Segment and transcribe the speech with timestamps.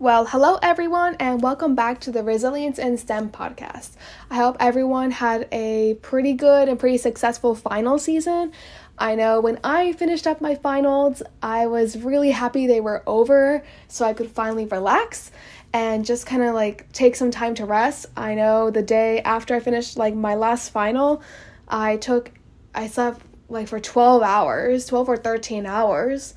[0.00, 3.96] Well, hello everyone, and welcome back to the Resilience in STEM podcast.
[4.30, 8.52] I hope everyone had a pretty good and pretty successful final season.
[8.96, 13.62] I know when I finished up my finals, I was really happy they were over
[13.88, 15.32] so I could finally relax
[15.74, 18.06] and just kind of like take some time to rest.
[18.16, 21.20] I know the day after I finished like my last final,
[21.68, 22.32] I took
[22.74, 23.20] I slept
[23.50, 26.32] like for 12 hours, 12 or 13 hours,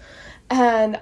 [0.50, 1.00] and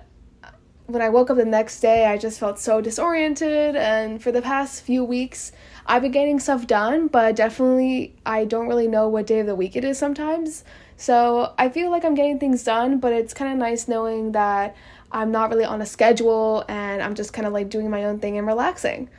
[0.91, 3.75] when I woke up the next day, I just felt so disoriented.
[3.75, 5.51] And for the past few weeks,
[5.85, 9.55] I've been getting stuff done, but definitely I don't really know what day of the
[9.55, 10.63] week it is sometimes.
[10.97, 14.75] So I feel like I'm getting things done, but it's kind of nice knowing that
[15.11, 18.19] I'm not really on a schedule and I'm just kind of like doing my own
[18.19, 19.09] thing and relaxing.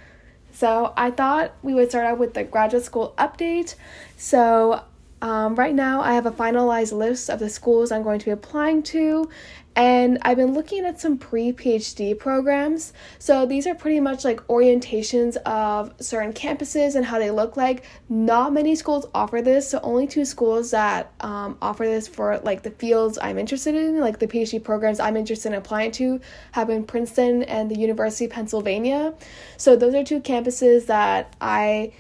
[0.53, 3.75] So I thought we would start out with the graduate school update.
[4.17, 4.85] So
[5.23, 8.33] um, right now, I have a finalized list of the schools I'm going to be
[8.33, 9.31] applying to,
[9.75, 12.93] and I've been looking at some pre PhD programs.
[13.19, 17.85] So these are pretty much like orientations of certain campuses and how they look like.
[18.09, 22.63] Not many schools offer this, so only two schools that um, offer this for like
[22.63, 26.21] the fields I'm interested in, like the PhD programs I'm interested in applying to,
[26.53, 29.15] have been Princeton and the University of Pennsylvania.
[29.57, 31.93] So those are two campuses that I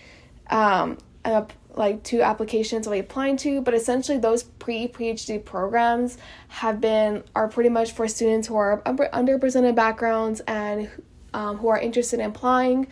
[0.51, 6.19] um, am like two applications I'll be applying to, but essentially those pre PhD programs
[6.49, 10.91] have been are pretty much for students who are underrepresented backgrounds and
[11.35, 12.87] um, who are interested in applying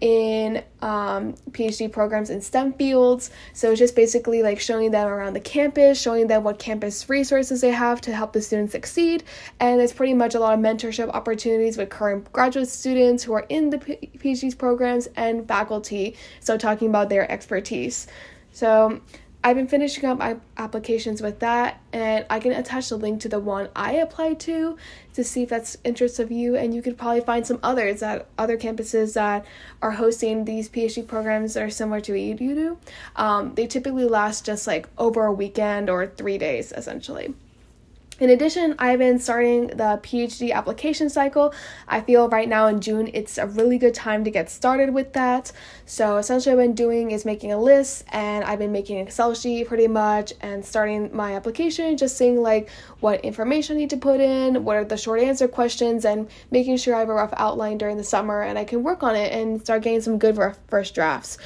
[0.00, 3.30] in um, PhD programs in STEM fields.
[3.52, 7.60] So it's just basically like showing them around the campus, showing them what campus resources
[7.60, 9.24] they have to help the students succeed.
[9.60, 13.46] And there's pretty much a lot of mentorship opportunities with current graduate students who are
[13.48, 16.16] in the PhD programs and faculty.
[16.40, 18.06] So talking about their expertise.
[18.52, 19.00] So
[19.46, 23.28] I've been finishing up my applications with that, and I can attach the link to
[23.28, 24.78] the one I applied to
[25.12, 26.56] to see if that's interest of you.
[26.56, 29.44] And you could probably find some others at other campuses that
[29.82, 32.78] are hosting these PhD programs that are similar to what you do.
[33.16, 37.34] Um, they typically last just like over a weekend or three days, essentially.
[38.20, 41.52] In addition, I've been starting the PhD application cycle.
[41.88, 45.14] I feel right now in June it's a really good time to get started with
[45.14, 45.50] that.
[45.84, 49.08] So, essentially, what I've been doing is making a list and I've been making an
[49.08, 52.70] Excel sheet pretty much and starting my application, just seeing like
[53.00, 56.76] what information I need to put in, what are the short answer questions, and making
[56.76, 59.32] sure I have a rough outline during the summer and I can work on it
[59.32, 60.38] and start getting some good
[60.68, 61.36] first drafts.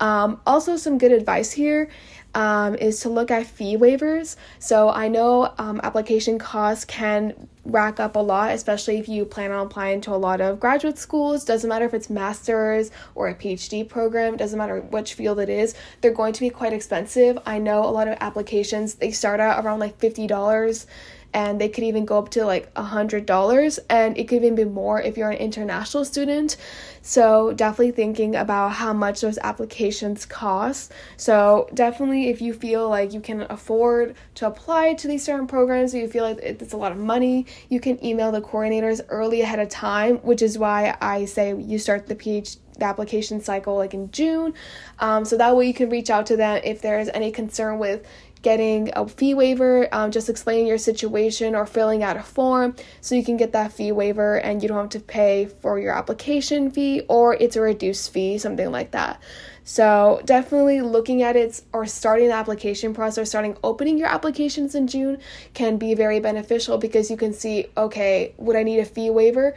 [0.00, 1.88] Um, also, some good advice here
[2.36, 4.36] um, is to look at fee waivers.
[4.58, 9.50] So I know um, application costs can rack up a lot, especially if you plan
[9.50, 11.46] on applying to a lot of graduate schools.
[11.46, 15.74] Doesn't matter if it's master's or a PhD program, doesn't matter which field it is,
[16.02, 17.38] they're going to be quite expensive.
[17.46, 20.86] I know a lot of applications, they start out around like $50
[21.32, 24.54] and they could even go up to like a hundred dollars and it could even
[24.54, 26.56] be more if you're an international student
[27.02, 33.12] so definitely thinking about how much those applications cost so definitely if you feel like
[33.12, 36.76] you can afford to apply to these certain programs or you feel like it's a
[36.76, 40.96] lot of money you can email the coordinators early ahead of time which is why
[41.00, 44.54] i say you start the phd the application cycle like in June.
[44.98, 48.06] Um, so that way you can reach out to them if there's any concern with
[48.42, 53.14] getting a fee waiver, um, just explaining your situation or filling out a form so
[53.14, 56.70] you can get that fee waiver and you don't have to pay for your application
[56.70, 59.20] fee or it's a reduced fee, something like that.
[59.68, 64.76] So, definitely looking at it or starting the application process, or starting opening your applications
[64.76, 65.18] in June
[65.54, 69.56] can be very beneficial because you can see, okay, would I need a fee waiver?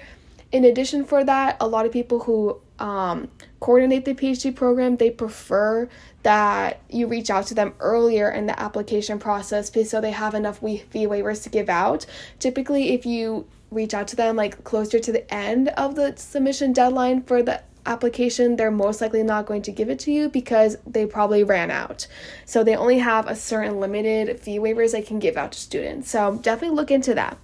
[0.51, 3.29] In addition for that, a lot of people who um,
[3.59, 5.87] coordinate the PhD program, they prefer
[6.23, 10.59] that you reach out to them earlier in the application process so they have enough
[10.59, 12.05] fee waivers to give out.
[12.39, 16.73] Typically, if you reach out to them like closer to the end of the submission
[16.73, 20.77] deadline for the application, they're most likely not going to give it to you because
[20.85, 22.07] they probably ran out.
[22.45, 26.09] So they only have a certain limited fee waivers they can give out to students.
[26.09, 27.37] So definitely look into that.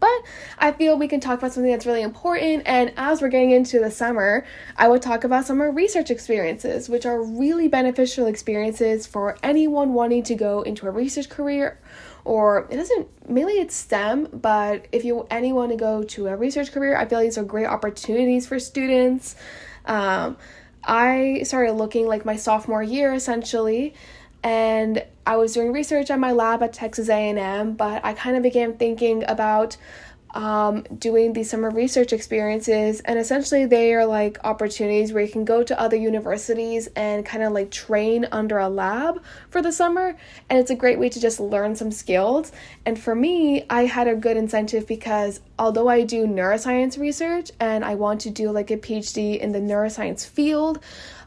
[0.00, 0.22] But
[0.58, 2.62] I feel we can talk about something that's really important.
[2.66, 4.46] And as we're getting into the summer,
[4.76, 10.22] I would talk about summer research experiences, which are really beneficial experiences for anyone wanting
[10.24, 11.80] to go into a research career.
[12.24, 16.72] Or it doesn't mainly it's STEM, but if you anyone to go to a research
[16.72, 19.34] career, I feel these are great opportunities for students.
[19.86, 20.36] Um,
[20.84, 23.94] I started looking like my sophomore year essentially
[24.42, 28.42] and I was doing research at my lab at Texas A&M, but I kind of
[28.42, 29.76] began thinking about
[30.30, 33.00] um, doing these summer research experiences.
[33.00, 37.42] And essentially, they are like opportunities where you can go to other universities and kind
[37.42, 40.16] of like train under a lab for the summer.
[40.48, 42.50] And it's a great way to just learn some skills.
[42.86, 47.84] And for me, I had a good incentive because although I do neuroscience research and
[47.84, 50.80] I want to do like a PhD in the neuroscience field,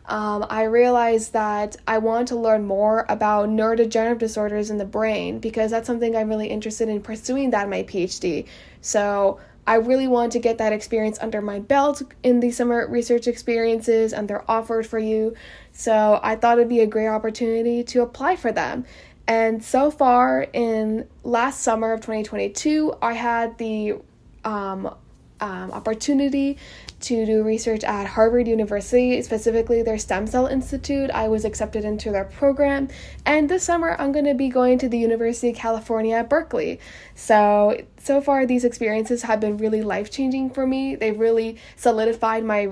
[0.06, 5.40] um, I realized that I want to learn more about neurodegenerative disorders in the brain
[5.40, 8.48] because that's something I'm really interested in pursuing that in my PhD.
[8.82, 13.28] So I really want to get that experience under my belt in the summer research
[13.28, 15.36] experiences, and they're offered for you.
[15.72, 18.86] So I thought it'd be a great opportunity to apply for them.
[19.28, 23.96] And so far, in last summer of 2022, I had the
[24.44, 24.96] um,
[25.42, 26.58] um, opportunity
[27.02, 31.10] to do research at Harvard University, specifically their Stem Cell Institute.
[31.12, 32.90] I was accepted into their program,
[33.26, 36.80] and this summer I'm going to be going to the University of California Berkeley.
[37.16, 40.96] So, so far these experiences have been really life-changing for me.
[40.96, 42.70] They've really solidified my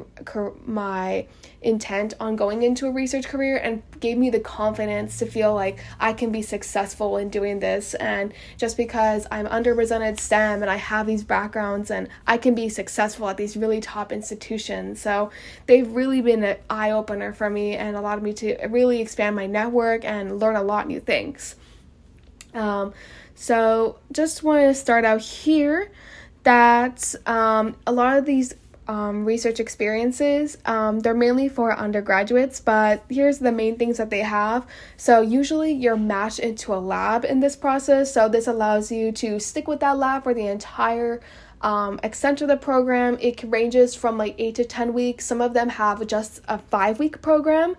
[0.66, 1.28] my
[1.62, 5.78] intent on going into a research career and gave me the confidence to feel like
[6.00, 7.94] I can be successful in doing this.
[7.96, 12.70] And just because I'm underrepresented STEM and I have these backgrounds and I can be
[12.70, 15.02] successful at these really top institutions.
[15.02, 15.32] So
[15.66, 19.46] they've really been an eye opener for me and allowed me to really expand my
[19.46, 21.56] network and learn a lot new things.
[22.54, 22.94] Um,
[23.40, 25.90] so just want to start out here
[26.44, 28.54] that um, a lot of these
[28.90, 30.58] um, research experiences.
[30.66, 34.68] Um, they're mainly for undergraduates, but here's the main things that they have.
[34.98, 38.14] So, usually you're matched into a lab in this process.
[38.14, 41.22] So, this allows you to stick with that lab for the entire
[41.62, 43.18] um, extent of the program.
[43.22, 45.26] It ranges from like eight to 10 weeks.
[45.26, 47.76] Some of them have just a five week program.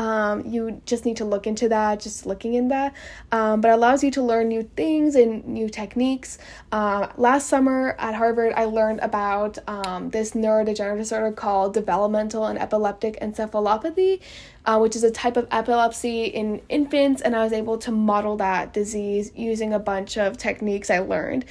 [0.00, 2.94] Um, you just need to look into that, just looking in that.
[3.32, 6.38] Um, but it allows you to learn new things and new techniques.
[6.72, 12.58] Uh, last summer at Harvard, I learned about um, this neurodegenerative disorder called developmental and
[12.58, 14.22] epileptic encephalopathy,
[14.64, 18.38] uh, which is a type of epilepsy in infants, and I was able to model
[18.38, 21.44] that disease using a bunch of techniques I learned.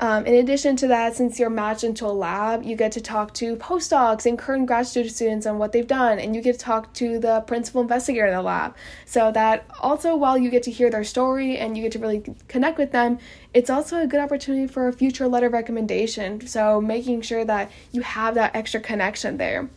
[0.00, 3.32] Um, in addition to that, since you're matched into a lab, you get to talk
[3.34, 6.92] to postdocs and current grad students on what they've done, and you get to talk
[6.94, 8.74] to the principal investigator in the lab.
[9.06, 12.24] So that also, while you get to hear their story and you get to really
[12.48, 13.18] connect with them,
[13.52, 16.44] it's also a good opportunity for a future letter of recommendation.
[16.46, 19.70] So making sure that you have that extra connection there.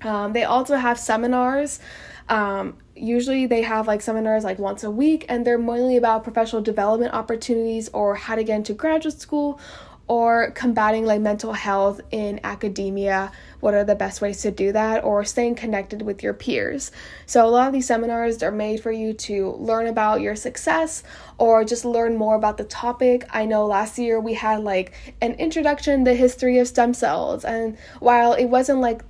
[0.00, 1.80] Um, they also have seminars.
[2.30, 6.62] Um, usually they have like seminars like once a week and they're mainly about professional
[6.62, 9.60] development opportunities or how to get into graduate school
[10.06, 15.02] or combating like mental health in academia what are the best ways to do that
[15.02, 16.92] or staying connected with your peers.
[17.24, 21.02] So a lot of these seminars are made for you to learn about your success
[21.38, 23.26] or just learn more about the topic.
[23.30, 24.92] I know last year we had like
[25.22, 29.02] an introduction the history of stem cells and while it wasn't like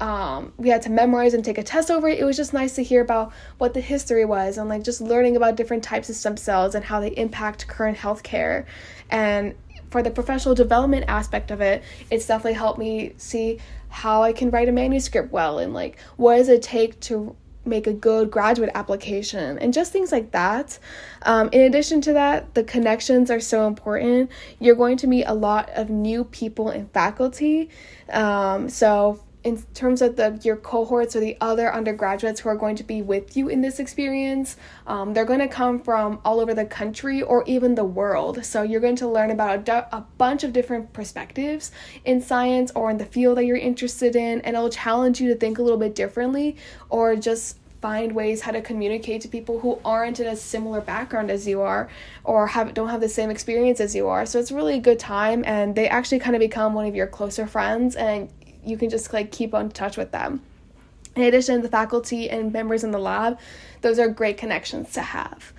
[0.00, 2.18] um, we had to memorize and take a test over it.
[2.18, 5.36] It was just nice to hear about what the history was and like just learning
[5.36, 8.64] about different types of stem cells and how they impact current healthcare.
[9.10, 9.54] And
[9.90, 13.58] for the professional development aspect of it, it's definitely helped me see
[13.88, 17.36] how I can write a manuscript well and like what does it take to
[17.66, 20.78] make a good graduate application and just things like that.
[21.22, 24.30] Um, in addition to that, the connections are so important.
[24.58, 27.68] You're going to meet a lot of new people and faculty.
[28.10, 32.76] Um, so in terms of the your cohorts or the other undergraduates who are going
[32.76, 34.56] to be with you in this experience
[34.86, 38.62] um, they're going to come from all over the country or even the world so
[38.62, 41.72] you're going to learn about a, a bunch of different perspectives
[42.04, 45.34] in science or in the field that you're interested in and it'll challenge you to
[45.34, 46.56] think a little bit differently
[46.90, 51.30] or just find ways how to communicate to people who aren't in a similar background
[51.30, 51.88] as you are
[52.24, 54.26] or have don't have the same experience as you are.
[54.26, 57.06] So it's really a good time and they actually kind of become one of your
[57.06, 58.28] closer friends and
[58.64, 60.42] you can just like keep on touch with them.
[61.16, 63.38] In addition, the faculty and members in the lab,
[63.80, 65.52] those are great connections to have.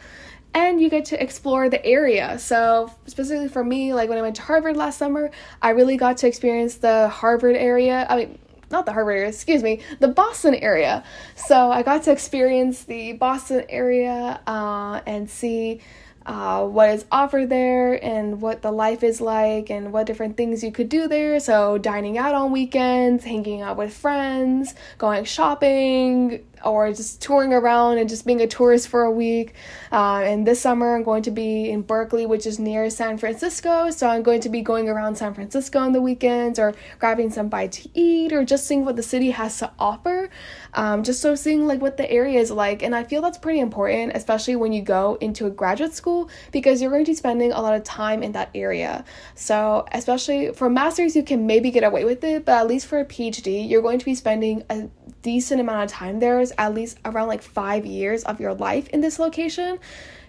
[0.54, 2.38] And you get to explore the area.
[2.40, 5.32] So, specifically for me, like when I went to Harvard last summer,
[5.62, 8.06] I really got to experience the Harvard area.
[8.10, 8.40] I mean,
[8.70, 11.04] not the Harvard area, excuse me, the Boston area.
[11.36, 15.82] So, I got to experience the Boston area uh, and see
[16.26, 20.64] uh, what is offered there and what the life is like and what different things
[20.64, 21.40] you could do there.
[21.40, 27.98] So, dining out on weekends, hanging out with friends, going shopping, or just touring around
[27.98, 29.54] and just being a tourist for a week.
[29.92, 33.90] Uh, and this summer, I'm going to be in Berkeley, which is near San Francisco.
[33.92, 37.50] So I'm going to be going around San Francisco on the weekends or grabbing some
[37.50, 40.30] bite to eat or just seeing what the city has to offer.
[40.74, 42.84] um, just so seeing like what the area is like.
[42.84, 46.82] And I feel that's pretty important, especially when you go into a graduate school because
[46.82, 49.04] you're going to be spending a lot of time in that area.
[49.36, 53.00] So, especially for masters, you can maybe get away with it, but at least for
[53.00, 54.90] a PhD, you're going to be spending a
[55.22, 58.88] decent amount of time there, is at least around like five years of your life
[58.90, 59.80] in this location.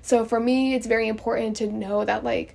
[0.03, 2.55] So for me, it's very important to know that like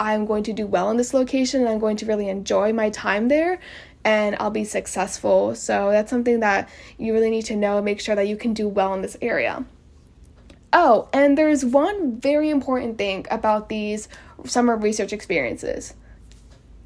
[0.00, 2.90] I'm going to do well in this location and I'm going to really enjoy my
[2.90, 3.58] time there
[4.04, 5.54] and I'll be successful.
[5.54, 6.68] So that's something that
[6.98, 9.64] you really need to know, make sure that you can do well in this area.
[10.72, 14.08] Oh, and there's one very important thing about these
[14.44, 15.94] summer research experiences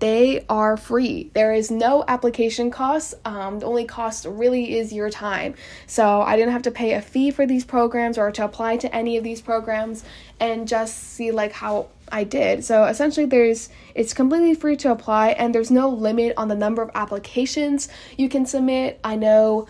[0.03, 1.31] they are free.
[1.33, 3.15] There is no application cost.
[3.25, 5.55] Um, the only cost really is your time.
[5.87, 8.93] So I didn't have to pay a fee for these programs or to apply to
[8.93, 10.03] any of these programs
[10.41, 12.65] and just see like how I did.
[12.65, 16.83] So essentially there's it's completely free to apply and there's no limit on the number
[16.83, 18.99] of applications you can submit.
[19.05, 19.69] I know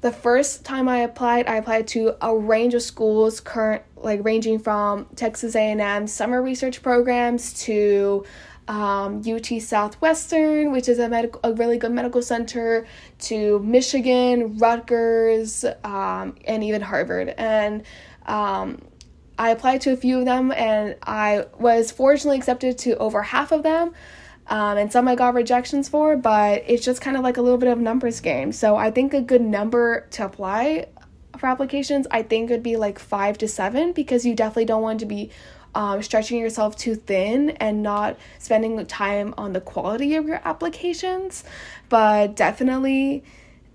[0.00, 4.60] the first time I applied, I applied to a range of schools current like ranging
[4.60, 8.24] from Texas A&M summer research programs to
[8.68, 12.86] um, UT Southwestern, which is a medical, a really good medical center,
[13.20, 17.34] to Michigan, Rutgers, um, and even Harvard.
[17.38, 17.82] And
[18.26, 18.82] um,
[19.38, 23.52] I applied to a few of them, and I was fortunately accepted to over half
[23.52, 23.94] of them.
[24.48, 27.58] Um, and some I got rejections for, but it's just kind of like a little
[27.58, 28.52] bit of numbers game.
[28.52, 30.86] So I think a good number to apply
[31.38, 35.00] for applications, I think would be like five to seven because you definitely don't want
[35.00, 35.30] to be
[35.74, 41.44] um, stretching yourself too thin and not spending time on the quality of your applications.
[41.88, 43.24] But definitely,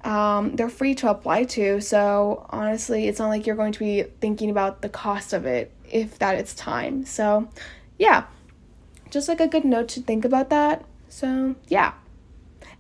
[0.04, 1.82] um, they're free to apply to.
[1.82, 5.72] So honestly, it's not like you're going to be thinking about the cost of it
[5.90, 7.06] if that it's time.
[7.06, 7.50] So
[7.98, 8.26] yeah,
[9.10, 10.86] just like a good note to think about that.
[11.10, 11.94] So yeah.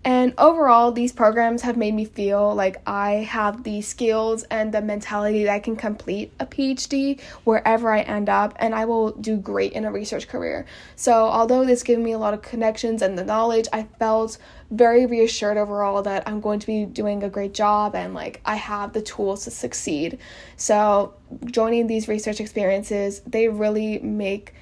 [0.06, 4.82] And overall, these programs have made me feel like I have the skills and the
[4.82, 9.38] mentality that I can complete a PhD wherever I end up, and I will do
[9.38, 10.66] great in a research career.
[10.98, 14.38] So, although this gave me a lot of connections and the knowledge, I felt
[14.72, 18.56] very reassured overall that I'm going to be doing a great job and like I
[18.56, 20.20] have the tools to succeed.
[20.58, 21.14] So,
[21.46, 24.54] joining these research experiences, they really make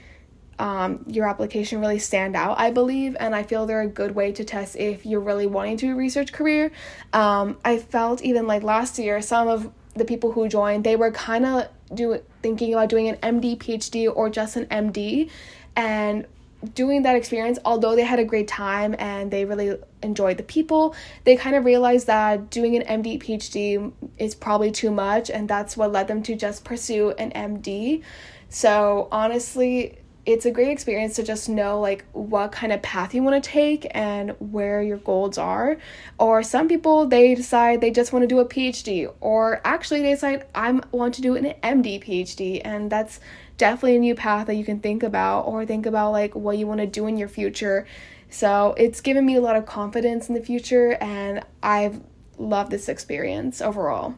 [0.62, 4.32] um, your application really stand out, I believe, and I feel they're a good way
[4.34, 6.72] to test if you're really wanting to research career.
[7.14, 11.10] Um, I felt even like last year, some of the people who joined, they were
[11.10, 15.32] kind of do thinking about doing an MD, PhD, or just an MD,
[15.76, 16.28] and
[16.76, 20.94] doing that experience, although they had a great time and they really enjoyed the people,
[21.24, 25.76] they kind of realized that doing an MD PhD is probably too much, and that's
[25.76, 28.04] what led them to just pursue an MD.
[28.50, 33.24] So, honestly, it's a great experience to just know like what kind of path you
[33.24, 35.78] want to take and where your goals are.
[36.20, 40.12] Or some people they decide they just want to do a phd or actually they
[40.12, 43.20] decide i want to do an md phd and that's
[43.58, 46.68] definitely a new path that you can think about or think about like what you
[46.68, 47.86] want to do in your future.
[48.30, 52.02] So it's given me a lot of confidence in the future and i've
[52.38, 54.16] loved this experience overall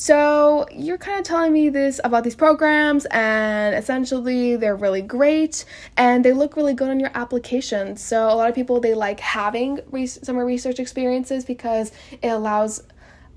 [0.00, 5.64] so, you're kind of telling me this about these programs, and essentially, they're really great
[5.96, 7.96] and they look really good on your application.
[7.96, 11.90] So, a lot of people they like having re- summer research experiences because
[12.22, 12.84] it allows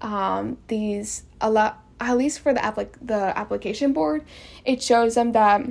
[0.02, 4.24] um, these a lot at least for the applic- the application board,
[4.64, 5.66] it shows them that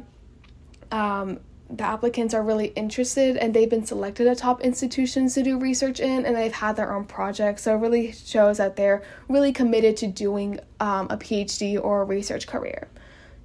[0.91, 1.39] um,
[1.73, 6.01] the applicants are really interested and they've been selected at top institutions to do research
[6.01, 7.63] in and they've had their own projects.
[7.63, 12.05] So it really shows that they're really committed to doing um, a phd or a
[12.05, 12.89] research career.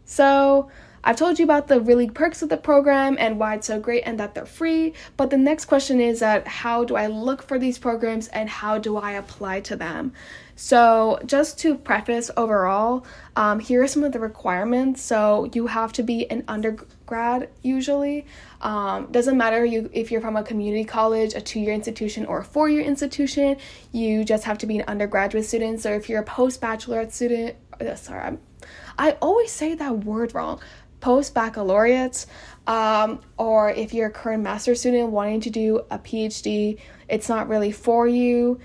[0.06, 0.70] So
[1.06, 4.02] i've told you about the really perks of the program and why it's so great
[4.02, 7.58] and that they're free but the next question is that how do i look for
[7.58, 10.12] these programs and how do i apply to them
[10.58, 15.02] so, just to preface overall, um, here are some of the requirements.
[15.02, 18.26] So, you have to be an undergrad usually.
[18.62, 22.40] Um, doesn't matter you if you're from a community college, a two year institution, or
[22.40, 23.58] a four year institution.
[23.92, 25.82] You just have to be an undergraduate student.
[25.82, 28.40] So, if you're a post baccalaureate student, uh, sorry, I'm,
[28.98, 30.62] I always say that word wrong.
[31.06, 32.26] Post baccalaureate,
[32.66, 37.48] um, or if you're a current master student wanting to do a PhD, it's not
[37.48, 38.60] really for you.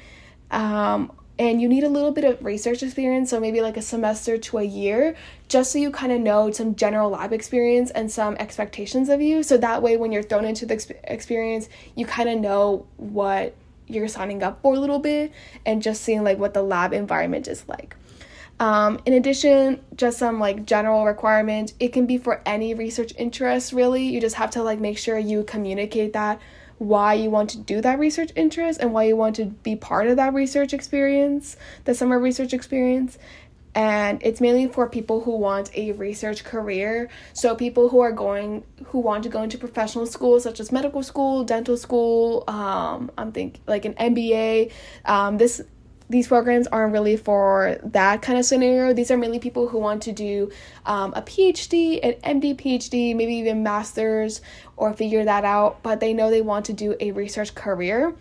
[0.51, 4.39] Um, and you need a little bit of research experience, so maybe like a semester
[4.39, 5.17] to a year,
[5.49, 9.43] just so you kind of know some general lab experience and some expectations of you.
[9.43, 13.55] So that way, when you're thrown into the experience, you kind of know what
[13.87, 15.31] you're signing up for a little bit
[15.67, 17.97] and just seeing like what the lab environment is like.
[18.61, 21.73] Um, in addition, just some like general requirement.
[21.81, 24.05] It can be for any research interest, really.
[24.05, 26.41] You just have to like make sure you communicate that
[26.77, 30.07] why you want to do that research interest and why you want to be part
[30.07, 33.19] of that research experience, the summer research experience.
[33.75, 37.09] And it's mainly for people who want a research career.
[37.35, 41.03] So, people who are going, who want to go into professional schools such as medical
[41.03, 44.73] school, dental school, um, I'm thinking like an MBA.
[45.05, 45.63] Um, this
[46.11, 48.93] these programs aren't really for that kind of scenario.
[48.93, 50.51] These are mainly people who want to do
[50.85, 54.41] um, a PhD, an MD, PhD, maybe even master's,
[54.77, 58.17] or figure that out, but they know they want to do a research career.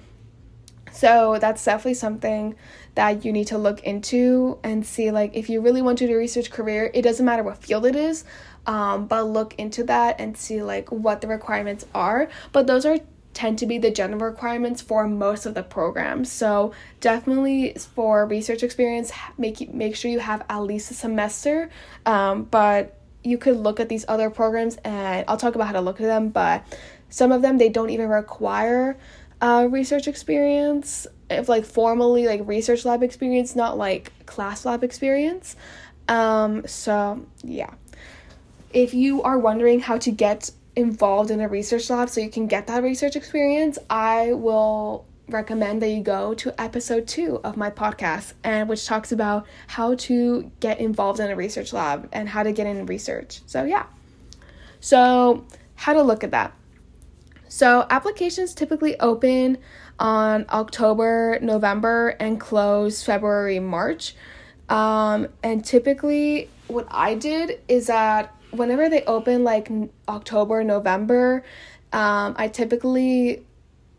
[0.92, 2.56] So that's definitely something
[2.94, 6.14] that you need to look into and see like if you really want to do
[6.14, 8.24] a research career, it doesn't matter what field it is,
[8.68, 12.30] um, but look into that and see like what the requirements are.
[12.52, 13.00] But those are
[13.34, 16.32] tend to be the general requirements for most of the programs.
[16.32, 21.70] So definitely for research experience, make make sure you have at least a semester.
[22.06, 25.82] Um, but you could look at these other programs, and I'll talk about how to
[25.82, 26.30] look at them.
[26.30, 26.64] But
[27.10, 28.98] some of them they don't even require
[29.42, 35.56] uh, research experience, if like formally like research lab experience, not like class lab experience.
[36.08, 37.74] Um, so yeah.
[38.72, 42.48] If you are wondering how to get involved in a research lab so you can
[42.48, 47.70] get that research experience, I will recommend that you go to episode two of my
[47.70, 52.44] podcast and which talks about how to get involved in a research lab and how
[52.44, 53.42] to get in research.
[53.46, 53.86] So yeah.
[54.80, 55.46] So
[55.76, 56.54] how to look at that.
[57.48, 59.58] So applications typically open
[60.00, 64.16] on October, November, and close February, March.
[64.70, 69.72] Um, and typically, what I did is that whenever they open like
[70.08, 71.44] October, November,
[71.94, 73.46] um, I typically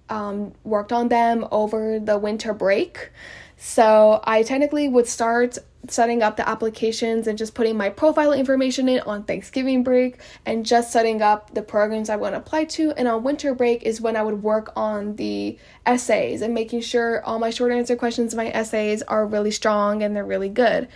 [0.09, 3.11] um, worked on them over the winter break.
[3.57, 8.89] So I technically would start setting up the applications and just putting my profile information
[8.89, 12.93] in on Thanksgiving break and just setting up the programs I want to apply to.
[12.93, 17.25] And on winter break is when I would work on the essays and making sure
[17.25, 20.89] all my short answer questions, my essays are really strong and they're really good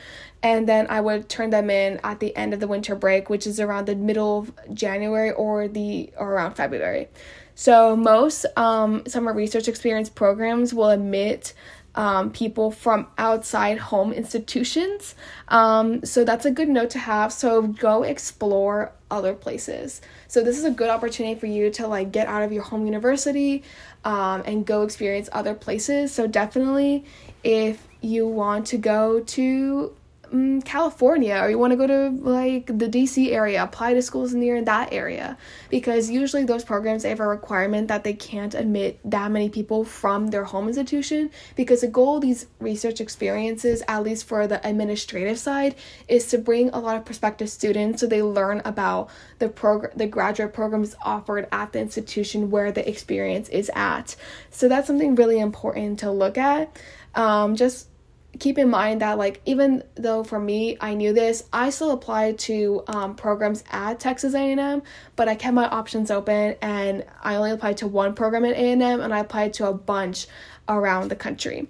[0.44, 3.46] and then I would turn them in at the end of the winter break, which
[3.46, 7.08] is around the middle of January or the or around February.
[7.54, 11.54] So most um, summer research experience programs will admit
[11.94, 15.14] um, people from outside home institutions.
[15.48, 17.32] Um, so that's a good note to have.
[17.32, 20.02] So go explore other places.
[20.28, 22.84] So this is a good opportunity for you to like get out of your home
[22.84, 23.62] university
[24.04, 26.12] um, and go experience other places.
[26.12, 27.04] So definitely,
[27.44, 29.94] if you want to go to
[30.32, 34.34] um, California or you want to go to like the DC area, apply to schools
[34.34, 35.36] near that area
[35.70, 40.28] because usually those programs have a requirement that they can't admit that many people from
[40.28, 45.38] their home institution because the goal of these research experiences, at least for the administrative
[45.38, 45.74] side,
[46.08, 50.06] is to bring a lot of prospective students so they learn about the program the
[50.06, 54.16] graduate programs offered at the institution where the experience is at.
[54.50, 56.76] So that's something really important to look at.
[57.14, 57.88] Um, just
[58.38, 62.38] keep in mind that like even though for me I knew this, I still applied
[62.40, 64.82] to um, programs at Texas A&M,
[65.16, 68.82] but I kept my options open and I only applied to one program at A&M
[68.82, 70.26] and I applied to a bunch
[70.68, 71.68] around the country.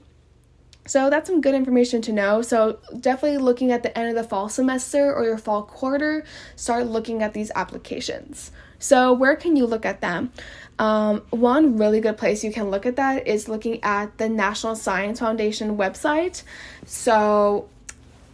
[0.87, 2.43] So that's some good information to know.
[2.43, 6.25] So definitely looking at the end of the fall semester or your fall quarter,
[6.57, 8.51] start looking at these applications.
[8.79, 10.31] So where can you look at them?
[10.79, 14.75] Um, one really good place you can look at that is looking at the National
[14.75, 16.43] Science Foundation website.
[16.85, 17.69] So,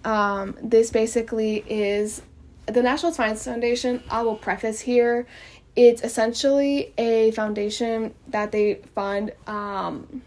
[0.04, 2.22] um, this basically is
[2.66, 4.02] the National Science Foundation.
[4.10, 5.26] I will preface here
[5.76, 9.32] it's essentially a foundation that they fund.
[9.46, 10.22] Um,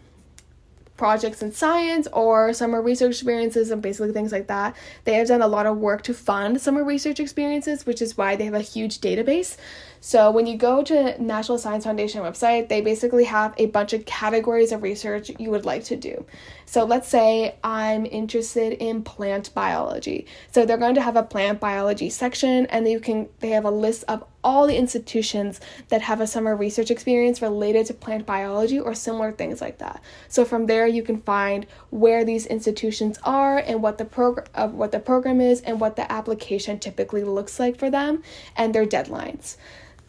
[0.96, 4.76] projects in science or summer research experiences and basically things like that.
[5.04, 8.36] They have done a lot of work to fund summer research experiences, which is why
[8.36, 9.56] they have a huge database.
[10.06, 14.04] So when you go to National Science Foundation website, they basically have a bunch of
[14.04, 16.26] categories of research you would like to do.
[16.66, 20.26] So let's say I'm interested in plant biology.
[20.52, 23.70] So they're going to have a plant biology section and you can they have a
[23.70, 28.78] list of all the institutions that have a summer research experience related to plant biology
[28.78, 30.02] or similar things like that.
[30.28, 34.68] So from there you can find where these institutions are and what the program uh,
[34.68, 38.22] what the program is and what the application typically looks like for them
[38.54, 39.56] and their deadlines.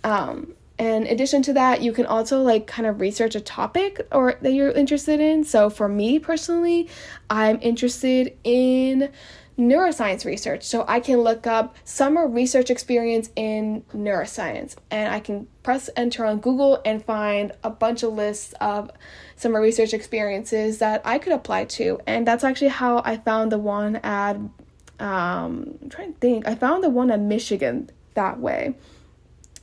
[0.05, 4.35] Um, in addition to that, you can also like kind of research a topic or
[4.41, 5.43] that you're interested in.
[5.43, 6.89] So for me personally,
[7.29, 9.11] I'm interested in
[9.57, 10.63] neuroscience research.
[10.63, 16.25] So I can look up summer research experience in neuroscience and I can press enter
[16.25, 18.91] on Google and find a bunch of lists of
[19.37, 21.99] summer research experiences that I could apply to.
[22.05, 24.35] And that's actually how I found the one at
[24.99, 26.47] um I'm trying to think.
[26.47, 28.75] I found the one at Michigan that way.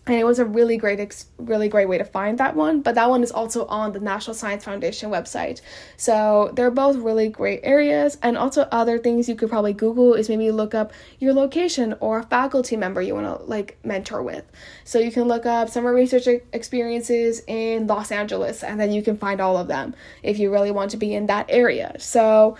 [0.06, 2.94] And it was a really great ex- really great way to find that one but
[2.96, 5.60] that one is also on the national science foundation website.
[5.96, 10.28] So they're both really great areas and also other things you could probably google is
[10.28, 14.44] maybe look up your location or a faculty member you want to like mentor with.
[14.84, 19.16] So you can look up summer research experiences in los angeles and then you can
[19.16, 21.94] find all of them if you really want to be in that area.
[21.98, 22.56] So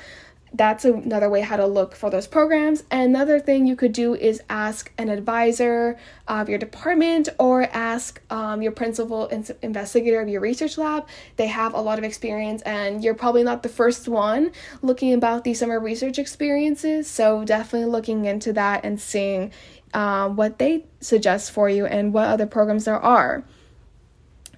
[0.54, 2.84] that's another way how to look for those programs.
[2.90, 8.60] Another thing you could do is ask an advisor of your department or ask um,
[8.60, 11.06] your principal in- investigator of your research lab.
[11.36, 15.44] They have a lot of experience, and you're probably not the first one looking about
[15.44, 17.08] these summer research experiences.
[17.08, 19.52] So definitely looking into that and seeing
[19.94, 23.44] um, what they suggest for you and what other programs there are.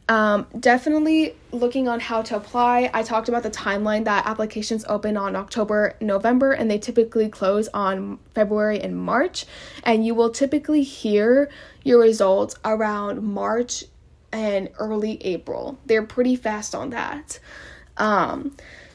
[0.07, 2.90] Um, definitely looking on how to apply.
[2.93, 7.69] I talked about the timeline that applications open on October, November, and they typically close
[7.73, 9.47] on February and March.
[9.83, 11.51] And you will typically hear
[11.83, 13.85] your results around March
[14.31, 15.79] and early April.
[15.87, 17.38] They're pretty fast on that.
[17.97, 18.55] Um,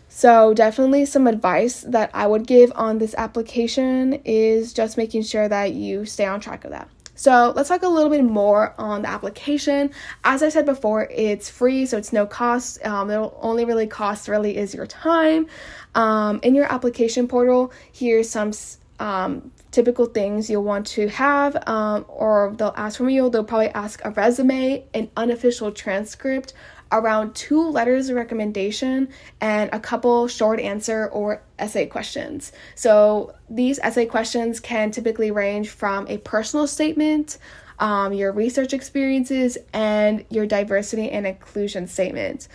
[0.10, 5.48] so, definitely some advice that I would give on this application is just making sure
[5.48, 6.90] that you stay on track of that.
[7.20, 9.92] So let's talk a little bit more on the application.
[10.24, 12.82] As I said before, it's free, so it's no cost.
[12.86, 15.48] Um, it only really cost really is your time.
[15.96, 18.54] Um, in your application portal, here's some
[19.00, 23.30] um, typical things you'll want to have, um, or they'll ask from you.
[23.30, 26.54] They'll probably ask a resume, an unofficial transcript,
[26.92, 29.10] around two letters of recommendation
[29.42, 32.52] and a couple short answer or essay questions.
[32.76, 37.38] So these essay questions can typically range from a personal statement,
[37.80, 42.48] um, your research experiences, and your diversity and inclusion statement.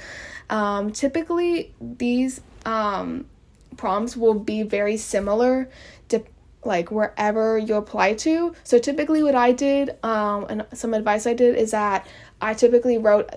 [0.50, 3.26] Um, typically, these um,
[3.76, 5.68] prompts will be very similar
[6.08, 6.22] to
[6.64, 8.54] like wherever you apply to.
[8.64, 12.06] So typically, what I did, um, and some advice I did is that
[12.40, 13.30] I typically wrote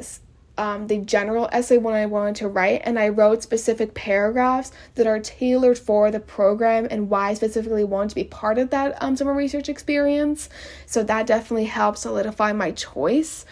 [0.57, 5.07] um, the general essay when I wanted to write, and I wrote specific paragraphs that
[5.07, 9.01] are tailored for the program and why I specifically want to be part of that
[9.01, 10.49] um, summer research experience.
[10.85, 13.45] So that definitely helped solidify my choice.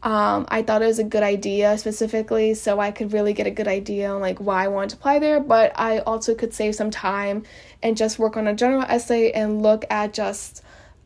[0.00, 3.50] Um, I thought it was a good idea specifically, so I could really get a
[3.50, 5.40] good idea on like why I wanted to apply there.
[5.40, 7.42] But I also could save some time
[7.82, 10.62] and just work on a general essay and look at just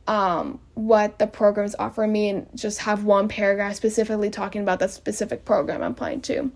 [0.06, 4.88] um, what the programs offer me and just have one paragraph specifically talking about the
[4.88, 6.50] specific program I'm applying to.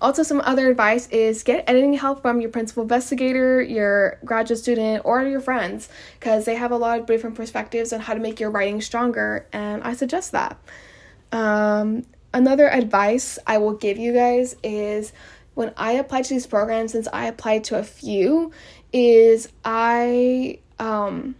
[0.00, 5.02] Also, some other advice is get editing help from your principal investigator, your graduate student,
[5.06, 8.38] or your friends because they have a lot of different perspectives on how to make
[8.38, 10.58] your writing stronger, and I suggest that.
[11.32, 15.12] Um, another advice I will give you guys is
[15.54, 18.52] when I applied to these programs, since I applied to a few,
[18.92, 21.36] is I um,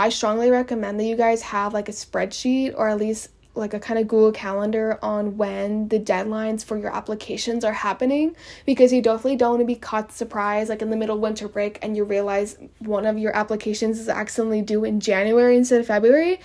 [0.00, 3.78] I strongly recommend that you guys have like a spreadsheet or at least like a
[3.78, 8.34] kind of Google Calendar on when the deadlines for your applications are happening
[8.64, 11.78] because you definitely don't want to be caught surprise like in the middle winter break
[11.82, 16.40] and you realize one of your applications is accidentally due in January instead of February.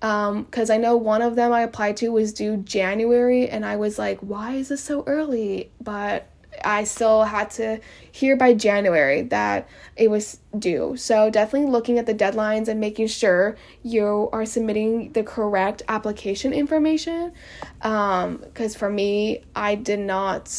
[0.00, 3.76] Because um, I know one of them I applied to was due January, and I
[3.76, 5.70] was like, why is this so early?
[5.80, 6.28] But
[6.64, 10.96] I still had to hear by January that it was due.
[10.96, 16.52] So, definitely looking at the deadlines and making sure you are submitting the correct application
[16.52, 17.32] information.
[17.78, 20.54] Because um, for me, I did not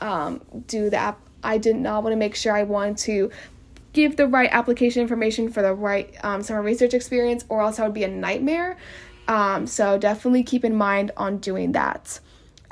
[0.00, 1.18] um, do that.
[1.42, 3.30] I did not want to make sure I wanted to
[3.92, 7.84] give the right application information for the right um, summer research experience, or else that
[7.84, 8.76] would be a nightmare.
[9.28, 12.20] Um, so, definitely keep in mind on doing that.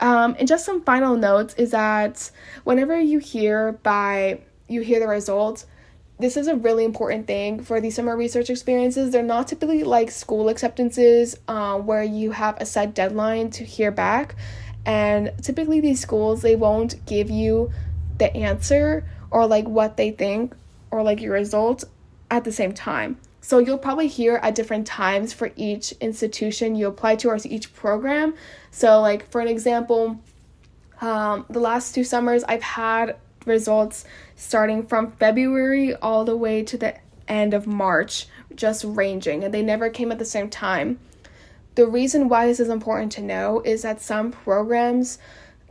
[0.00, 2.30] Um, and just some final notes is that
[2.64, 5.66] whenever you hear by you hear the results,
[6.18, 9.12] this is a really important thing for these summer research experiences.
[9.12, 13.90] They're not typically like school acceptances uh, where you have a set deadline to hear
[13.90, 14.36] back.
[14.86, 17.70] And typically, these schools they won't give you
[18.18, 20.54] the answer or like what they think
[20.90, 21.84] or like your results
[22.30, 23.18] at the same time.
[23.50, 27.48] So you'll probably hear at different times for each institution you apply to or to
[27.48, 28.34] each program.
[28.70, 30.20] So, like for an example,
[31.00, 34.04] um, the last two summers I've had results
[34.36, 36.94] starting from February all the way to the
[37.26, 41.00] end of March, just ranging, and they never came at the same time.
[41.74, 45.18] The reason why this is important to know is that some programs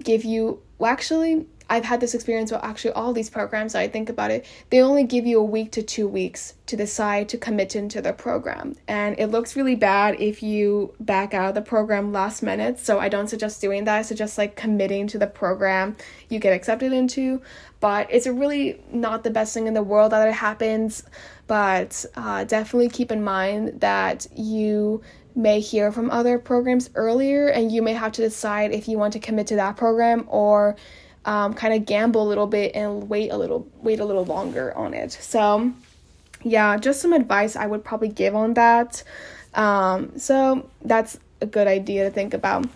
[0.03, 3.75] give you, well, actually, I've had this experience with actually all these programs.
[3.75, 7.29] I think about it, they only give you a week to two weeks to decide
[7.29, 11.55] to commit into the program, and it looks really bad if you back out of
[11.55, 12.79] the program last minute.
[12.79, 13.97] So I don't suggest doing that.
[13.97, 15.95] I suggest like committing to the program
[16.29, 17.41] you get accepted into.
[17.79, 21.03] But it's really not the best thing in the world that it happens.
[21.47, 25.01] But uh, definitely keep in mind that you
[25.35, 29.13] may hear from other programs earlier, and you may have to decide if you want
[29.13, 30.75] to commit to that program or
[31.25, 34.75] um, kind of gamble a little bit and wait a little wait a little longer
[34.75, 35.11] on it.
[35.11, 35.71] So
[36.43, 39.03] yeah, just some advice I would probably give on that.
[39.53, 42.67] Um, so that's a good idea to think about.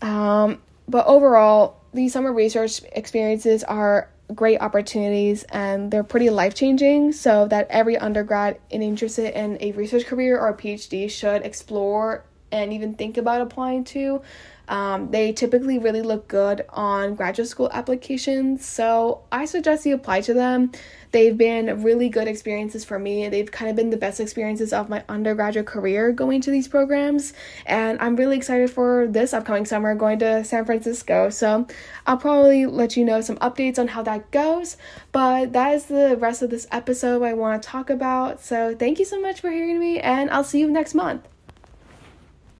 [0.00, 7.12] Um, but overall, these summer research experiences are great opportunities and they're pretty life changing.
[7.12, 12.72] So, that every undergrad interested in a research career or a PhD should explore and
[12.72, 14.22] even think about applying to.
[14.68, 20.22] Um, they typically really look good on graduate school applications, so I suggest you apply
[20.22, 20.72] to them.
[21.10, 23.28] They've been really good experiences for me.
[23.28, 27.34] They've kind of been the best experiences of my undergraduate career going to these programs,
[27.66, 31.30] and I'm really excited for this upcoming summer going to San Francisco.
[31.30, 31.66] So
[32.06, 34.76] I'll probably let you know some updates on how that goes,
[35.12, 38.40] but that is the rest of this episode I want to talk about.
[38.40, 41.33] So thank you so much for hearing me, and I'll see you next month.